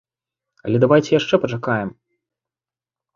Але 0.69 0.79
давайце 0.83 1.11
яшчэ 1.15 1.35
пачакаем. 1.43 1.89